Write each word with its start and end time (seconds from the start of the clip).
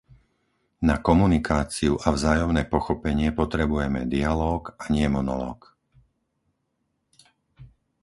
Na 0.87 0.95
komunikáciu 1.07 1.93
a 2.01 2.07
vzájomné 2.17 2.61
pochopenie 2.73 3.29
potrebujeme 3.41 4.01
dialóg 4.15 4.63
a 4.81 4.89
nie 4.95 5.05
monológ. 5.05 5.77